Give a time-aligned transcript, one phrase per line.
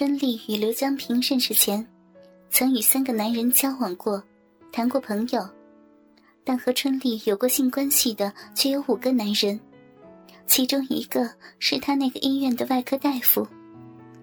[0.00, 1.86] 春丽与刘江平认识前，
[2.48, 4.24] 曾与三个男人交往过，
[4.72, 5.46] 谈过朋友，
[6.42, 9.60] 但和春丽有过性关系的却有五个男人，
[10.46, 13.46] 其中一个是他那个医院的外科大夫，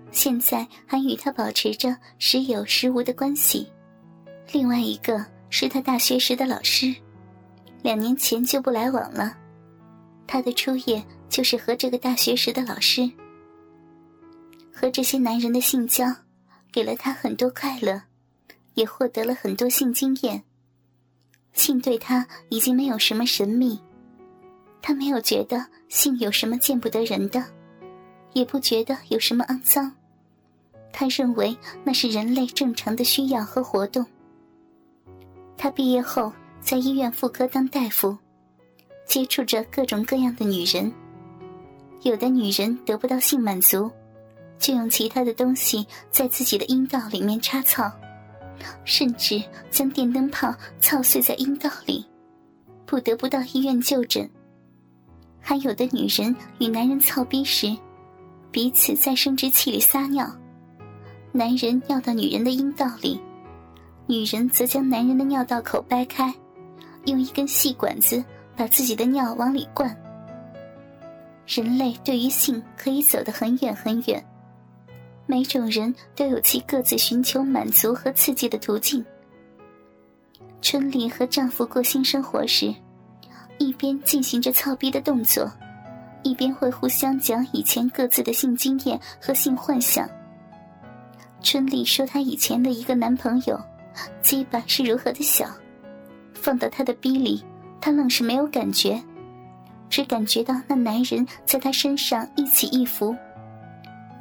[0.10, 3.64] 现在还与他保持着时有时无的关系；
[4.52, 6.92] 另外一个是他大学时的老师，
[7.84, 9.38] 两年前就不来往了。
[10.26, 13.08] 他的初夜就是和这个大学时的老师。
[14.80, 16.06] 和这些男人的性交，
[16.72, 18.00] 给了他很多快乐，
[18.76, 20.44] 也获得了很多性经验。
[21.54, 23.80] 性对他已经没有什么神秘，
[24.80, 27.44] 他没有觉得性有什么见不得人的，
[28.34, 29.92] 也不觉得有什么肮脏。
[30.94, 34.06] 他认为那是人类正常的需要和活动。
[35.58, 36.32] 他毕业后
[36.62, 38.16] 在医院妇科当大夫，
[39.08, 40.94] 接触着各种各样的女人，
[42.04, 43.92] 有的女人得不到性满足。
[44.60, 47.92] 就用其他的东西在自己的阴道里面插草，
[48.84, 52.06] 甚至将电灯泡操碎在阴道里，
[52.86, 54.30] 不得不到医院就诊。
[55.40, 57.76] 还有的女人与男人操逼时，
[58.52, 60.30] 彼此在生殖器里撒尿，
[61.32, 63.22] 男人尿到女人的阴道里，
[64.08, 66.34] 女人则将男人的尿道口掰开，
[67.06, 68.24] 用一根细管子
[68.56, 69.96] 把自己的尿往里灌。
[71.46, 74.22] 人类对于性可以走得很远很远。
[75.30, 79.06] 每种人都有其各自寻求满足和刺激的途径。
[80.62, 82.74] 春丽和丈夫过性生活时，
[83.58, 85.52] 一边进行着操逼的动作，
[86.24, 90.10] 一边会互相讲以前各自的性经验和性幻想。
[91.44, 93.60] 春丽说她以前的一个男朋友，
[94.22, 95.46] 鸡巴是如何的小，
[96.34, 97.44] 放到她的逼里，
[97.82, 99.02] 她愣是没有感觉，
[99.90, 103.14] 只感觉到那男人在她身上一起一伏。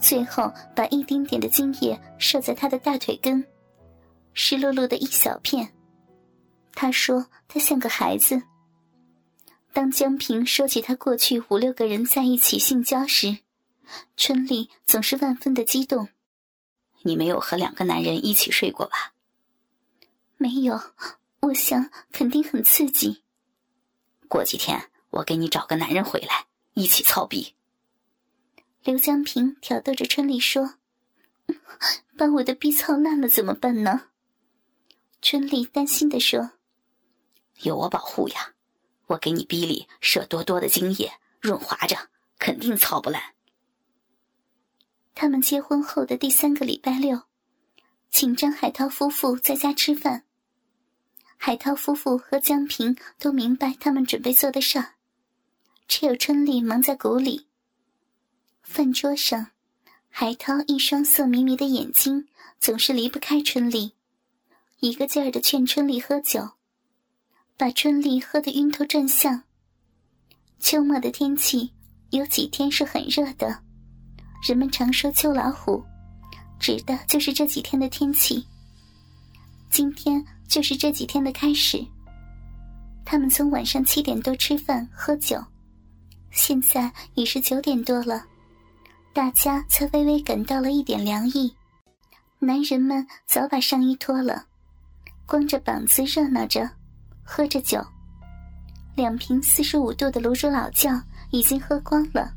[0.01, 3.45] 最后，把一丁点的精液射在他的大腿根，
[4.35, 5.73] 湿漉漉的一小片。
[6.75, 8.43] 他说他像个孩子。
[9.73, 13.39] 当江平说起他过去五六个人在一起性交时，
[14.17, 16.09] 春丽总是万分的激动。
[17.03, 19.12] 你没有和两个男人一起睡过吧？
[20.37, 20.81] 没有，
[21.41, 23.23] 我想肯定很刺激。
[24.29, 27.55] 过几天我给你找个男人回来，一起操逼。
[28.87, 30.75] 刘江平挑逗着春丽说
[32.17, 34.11] ：“把我的逼操烂了怎么办呢？”
[35.21, 36.53] 春丽担心的说
[37.63, 38.55] ：“有我保护呀，
[39.09, 41.11] 我给你逼里射多多的精液，
[41.41, 41.97] 润滑着，
[42.39, 43.21] 肯定操不烂。”
[45.17, 47.23] 他们结婚后的第三个礼拜六，
[48.09, 50.23] 请张海涛夫妇在家吃饭。
[51.37, 54.95] 海涛夫妇和江平都明白他们准备做的事儿，
[55.89, 57.49] 只有春丽蒙在鼓里。
[58.66, 59.53] 饭桌上，
[60.10, 62.27] 海涛一双色迷迷的眼睛
[62.59, 63.93] 总是离不开春丽，
[64.81, 66.50] 一个劲儿的劝春丽喝酒，
[67.56, 69.44] 把春丽喝得晕头转向。
[70.59, 71.72] 秋末的天气
[72.10, 73.62] 有几天是很热的，
[74.47, 75.82] 人们常说“秋老虎”，
[76.60, 78.44] 指的就是这几天的天气。
[79.71, 81.82] 今天就是这几天的开始。
[83.06, 85.43] 他们从晚上七点多吃饭喝酒，
[86.31, 88.26] 现在已是九点多了。
[89.16, 91.56] 大家才微微感到了一点凉意，
[92.38, 94.44] 男人们早把上衣脱了，
[95.25, 96.69] 光着膀子热闹着，
[97.25, 97.82] 喝着酒。
[98.94, 101.00] 两瓶四十五度的泸州老窖
[101.31, 102.31] 已经喝光了，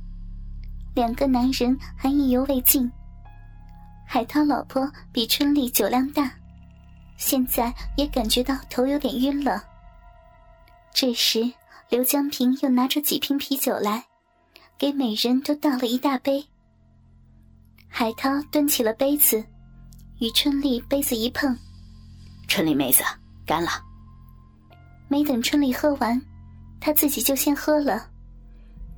[0.96, 2.90] 两个男人还意犹未尽。
[4.08, 6.32] 海涛老婆比春丽酒量大，
[7.18, 9.62] 现在也感觉到头有点晕了。
[10.94, 11.52] 这时，
[11.90, 14.06] 刘江平又拿出几瓶啤酒来，
[14.78, 16.48] 给每人都倒了一大杯。
[17.90, 19.44] 海涛端起了杯子，
[20.20, 21.58] 与春丽杯子一碰，
[22.48, 23.04] 春丽妹子
[23.46, 23.72] 干了。
[25.10, 26.22] 没等春丽喝完，
[26.80, 28.08] 他自己就先喝了，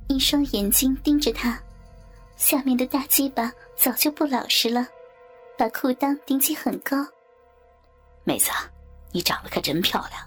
[0.08, 1.58] 一双眼睛盯着他，
[2.36, 4.86] 下面的大鸡巴早就不老实了，
[5.58, 6.96] 把裤裆顶起很高。
[8.24, 8.50] 妹子，
[9.10, 10.22] 你长得可真漂亮，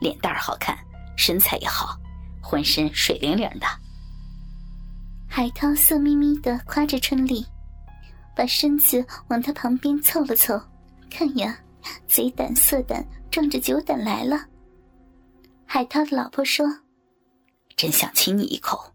[0.00, 0.76] 脸蛋儿好看，
[1.16, 1.96] 身材也好，
[2.42, 3.66] 浑身水灵灵的。
[5.26, 7.46] 海涛色眯眯的夸着春丽。
[8.38, 10.56] 把身子往他旁边凑了凑，
[11.10, 11.58] 看呀，
[12.06, 14.46] 贼胆色胆，壮着酒胆来了。
[15.66, 16.64] 海涛的老婆说
[17.74, 18.92] ：“真想亲你一口。”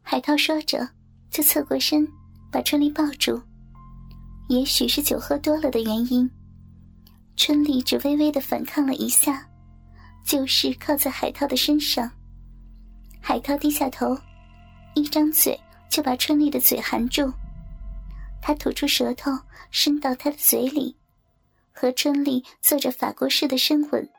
[0.00, 0.88] 海涛说着，
[1.30, 2.08] 就侧过身，
[2.50, 3.38] 把春丽抱住。
[4.48, 6.30] 也许是酒喝多了的原因，
[7.36, 9.46] 春丽只微微的反抗了一下，
[10.24, 12.10] 就是靠在海涛的身上。
[13.20, 14.16] 海涛低下头，
[14.94, 17.30] 一张嘴就把春丽的嘴含住。
[18.42, 19.30] 他吐出舌头，
[19.70, 20.94] 伸到他的嘴里，
[21.72, 24.10] 和春丽做着法国式的深吻。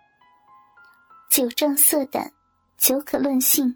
[1.29, 2.31] 酒壮色胆，
[2.77, 3.75] 酒可乱性。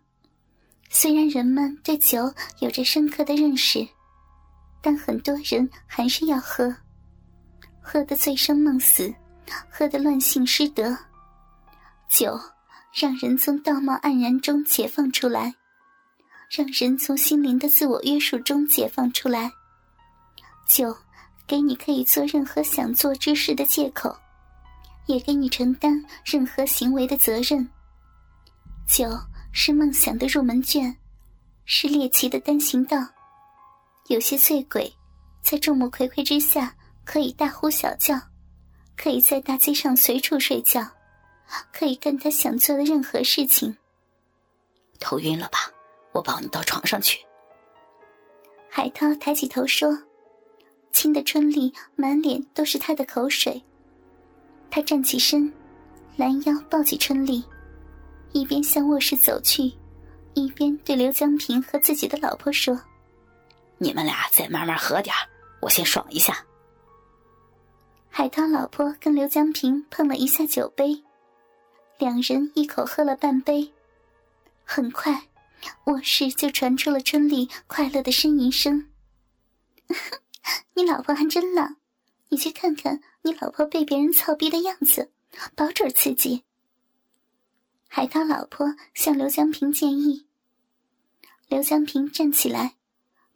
[0.90, 3.86] 虽然人们对酒有着深刻的认识，
[4.82, 6.74] 但很多人还是要喝，
[7.82, 9.14] 喝得醉生梦死，
[9.70, 10.98] 喝得乱性失德。
[12.08, 12.40] 酒
[12.94, 15.54] 让人从道貌岸然中解放出来，
[16.50, 19.52] 让人从心灵的自我约束中解放出来。
[20.68, 20.96] 酒
[21.48, 24.16] 给你可以做任何想做之事的借口。
[25.08, 27.66] 也给你承担任何行为的责任。
[28.86, 29.06] 酒
[29.54, 30.94] 是梦想的入门券，
[31.64, 33.08] 是猎奇的单行道。
[34.08, 34.94] 有些醉鬼，
[35.42, 36.76] 在众目睽睽之下
[37.06, 38.20] 可以大呼小叫，
[38.98, 40.86] 可以在大街上随处睡觉，
[41.72, 43.74] 可以干他想做的任何事情。
[45.00, 45.72] 头晕了吧？
[46.12, 47.26] 我抱你到床上去。
[48.70, 49.98] 海涛抬起头说
[50.92, 53.62] ：“亲的春丽满脸都是他的口水。”
[54.70, 55.52] 他站起身，
[56.16, 57.44] 拦腰抱起春丽，
[58.34, 59.72] 一边向卧室走去，
[60.34, 62.80] 一边对刘江平和自己的老婆说
[63.80, 65.16] ：“你们俩再慢慢喝点
[65.62, 66.46] 我先爽一下。”
[68.10, 71.04] 海涛老婆跟刘江平碰了一下酒杯，
[71.98, 73.72] 两人一口喝了半杯。
[74.66, 75.28] 很快，
[75.86, 78.88] 卧室就传出了春丽快乐的呻吟声
[80.74, 81.78] ：“你老婆还真浪。”
[82.30, 85.14] 你去看看你老婆被别人操逼的样子，
[85.56, 86.44] 保准刺激。
[87.88, 90.28] 海涛老婆向刘江平建议。
[91.48, 92.76] 刘江平站起来，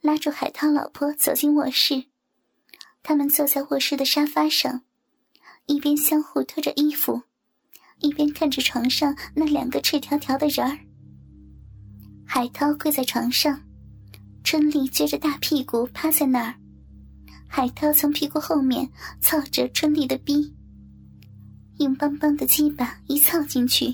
[0.01, 2.03] 拉住海涛老婆走进卧室。
[3.01, 4.81] 他们坐在卧室的沙发上，
[5.67, 7.21] 一边相互脱着衣服，
[7.99, 10.77] 一边看着床上那两个赤条条的人儿。
[12.25, 13.63] 海涛跪在床上，
[14.43, 16.60] 春丽撅着大屁股趴在那儿。
[17.53, 18.89] 海涛从屁股后面
[19.19, 20.55] 操着春丽的逼，
[21.79, 23.93] 硬邦邦的鸡巴一操进去，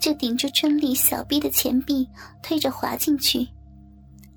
[0.00, 2.06] 就顶着春丽小臂的前臂
[2.42, 3.46] 推着滑进去。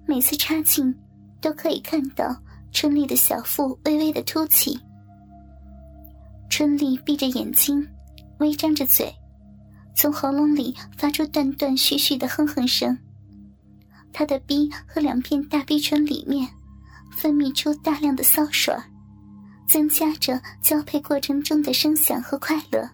[0.05, 0.93] 每次插进，
[1.41, 2.39] 都可以看到
[2.71, 4.79] 春丽的小腹微微的凸起。
[6.47, 7.85] 春丽闭着眼睛，
[8.37, 9.11] 微张着嘴，
[9.95, 12.95] 从喉咙里发出断断续续的哼哼声。
[14.13, 16.47] 她的逼和两片大逼唇里面。
[17.15, 18.75] 分泌出大量的骚水，
[19.67, 22.89] 增加着交配过程中的声响和快乐。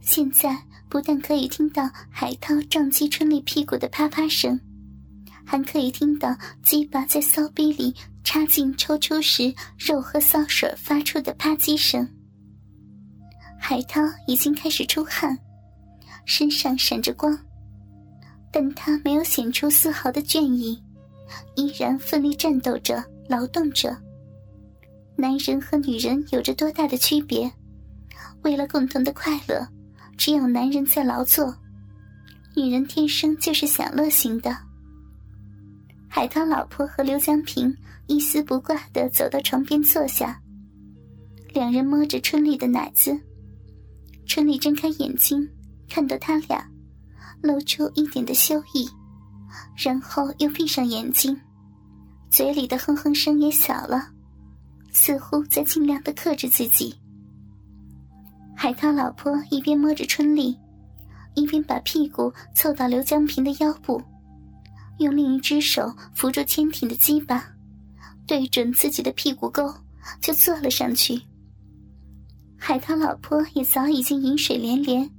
[0.00, 0.56] 现在
[0.88, 4.58] 不但可以听到海涛撞击春丽屁股的啪啪声，
[5.44, 7.94] 还可以听到鸡巴在骚逼里
[8.24, 12.08] 插进抽出时肉和骚水发出的啪叽声。
[13.58, 15.38] 海涛已经开始出汗，
[16.24, 17.38] 身上闪着光，
[18.50, 20.82] 但他没有显出丝毫的倦意。
[21.56, 23.96] 依然奋力战斗着，劳动着。
[25.16, 27.50] 男人和女人有着多大的区别？
[28.42, 29.66] 为了共同的快乐，
[30.16, 31.54] 只有男人在劳作，
[32.56, 34.56] 女人天生就是享乐型的。
[36.08, 37.76] 海涛老婆和刘江平
[38.06, 40.40] 一丝不挂的走到床边坐下，
[41.52, 43.18] 两人摸着春丽的奶子。
[44.26, 45.48] 春丽睁开眼睛，
[45.88, 46.66] 看到他俩，
[47.42, 48.88] 露出一点的羞意。
[49.76, 51.38] 然后又闭上眼睛，
[52.30, 54.08] 嘴里的哼哼声也小了，
[54.92, 56.94] 似乎在尽量的克制自己。
[58.56, 60.58] 海涛老婆一边摸着春丽，
[61.34, 64.02] 一边把屁股凑到刘江平的腰部，
[64.98, 67.42] 用另一只手扶住坚挺的鸡巴，
[68.26, 69.74] 对准自己的屁股沟
[70.20, 71.20] 就坐了上去。
[72.58, 75.10] 海涛老婆也早已经饮水连连，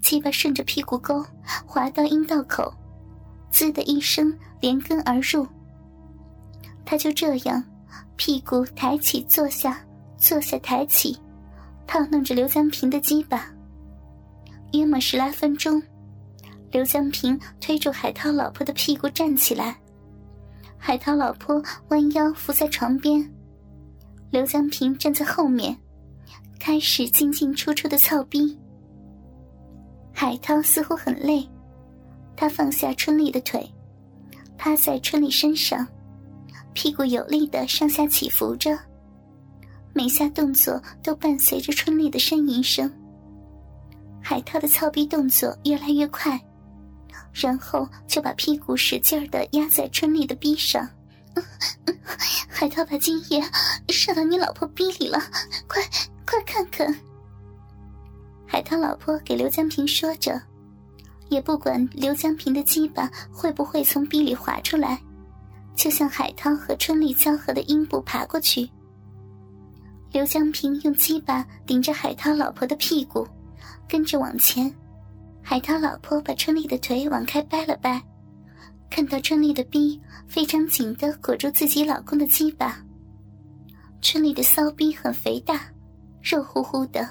[0.00, 1.22] 鸡巴顺着屁股沟
[1.66, 2.72] 滑到阴道口。
[3.54, 5.46] 滋的一声，连根而入。
[6.84, 7.62] 他就这样，
[8.16, 9.80] 屁股抬起坐下，
[10.16, 11.16] 坐下抬起，
[11.86, 13.48] 套弄着刘江平的鸡巴。
[14.72, 15.80] 约莫十来分钟，
[16.72, 19.76] 刘江平推住海涛老婆的屁股站起来，
[20.76, 23.24] 海涛老婆弯腰伏在床边，
[24.32, 25.78] 刘江平站在后面，
[26.58, 28.58] 开始进进出出的操逼。
[30.12, 31.48] 海涛似乎很累。
[32.36, 33.68] 他放下春丽的腿，
[34.58, 35.86] 趴在春丽身上，
[36.72, 38.78] 屁股有力的上下起伏着，
[39.92, 42.90] 每下动作都伴随着春丽的呻吟声。
[44.22, 46.40] 海涛的操逼动作越来越快，
[47.32, 50.88] 然后就把屁股使劲的压在春丽的逼上。
[52.48, 53.42] 海涛把精液
[53.88, 55.18] 射到你老婆逼里了，
[55.68, 55.82] 快
[56.26, 56.94] 快看看！
[58.46, 60.40] 海涛老婆给刘江平说着。
[61.28, 65.00] 也不管刘江平的鸡巴会不会从逼里滑出来，
[65.74, 68.68] 就向海涛和春丽交合的阴部爬过去。
[70.12, 73.26] 刘江平用鸡巴顶着海涛老婆的屁股，
[73.88, 74.72] 跟着往前。
[75.42, 78.00] 海涛老婆把春丽的腿往开掰了掰，
[78.88, 82.78] 看到春丽的逼非常紧的裹住自己老公的鸡巴。
[84.00, 85.60] 春丽的骚逼很肥大，
[86.22, 87.08] 肉乎乎的，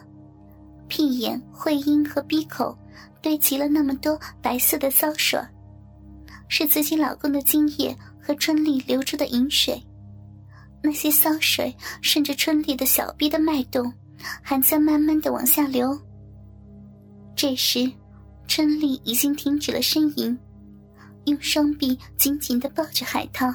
[0.88, 2.77] 屁眼、会阴和鼻口
[3.23, 5.39] 堆积了那么多白色的骚水，
[6.47, 9.81] 是自己老公的精液和春丽流出的饮水。
[10.83, 13.91] 那些骚水顺着春丽的小臂的脉动，
[14.43, 15.99] 还在慢慢的往下流。
[17.35, 17.91] 这时。
[18.45, 20.37] 春丽已经停止了呻吟，
[21.25, 23.51] 用双臂紧紧的抱着海涛。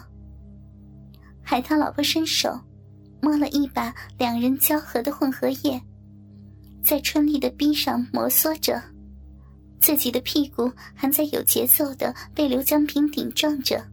[1.43, 2.59] 海涛老婆伸手
[3.21, 5.81] 摸了一把两人交合的混合液，
[6.83, 8.83] 在春丽的臂上摩挲着，
[9.81, 13.85] 自己的屁股还在有节奏的被刘江平顶撞着。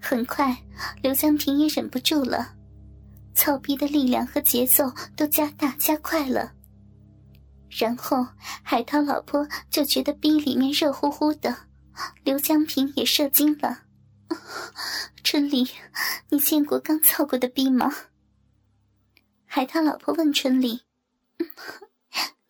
[0.00, 0.56] 很快，
[1.02, 2.54] 刘江平也忍不住了，
[3.34, 6.52] 操逼的力量和节奏都加大加快了。
[7.68, 8.26] 然后，
[8.62, 11.56] 海涛老婆就觉得逼里面热乎乎的，
[12.24, 13.82] 刘江平也射精了。
[15.22, 15.68] 春丽，
[16.30, 17.92] 你见过刚操过的逼吗？
[19.44, 20.80] 海涛老婆问春丽：“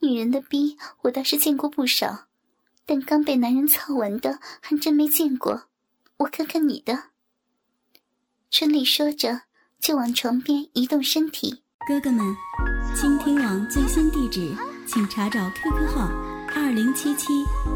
[0.01, 2.27] 女人的逼我倒是见过不少，
[2.85, 5.65] 但刚被男人操完的还真没见过。
[6.19, 7.05] 我看看你的。”
[8.51, 9.43] 春丽说着，
[9.79, 11.63] 就往床边移动身体。
[11.87, 12.35] 哥哥们，
[12.95, 14.55] 倾听网最新地址。
[14.87, 16.09] 请查找 QQ 号
[16.53, 17.29] 二零七七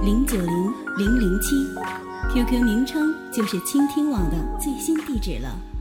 [0.02, 1.54] 零九零零零七
[2.32, 5.73] ，QQ 名称就是倾听网的最新地址了。